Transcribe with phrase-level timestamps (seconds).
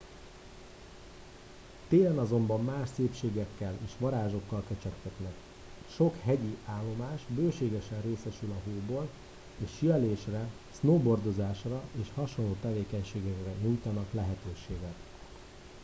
[1.89, 5.33] télen azonban más szépségekkel és varázsokkal kecsegtetnek
[5.95, 9.09] sok hegyi állomás bőségesen részesül a hóból
[9.57, 10.47] és síelésre
[10.79, 14.95] snowboardozásra és hasonló tevékenységekre nyújtanak lehetőséget